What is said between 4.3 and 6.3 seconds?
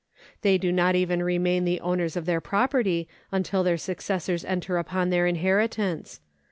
enter upon their inheritance.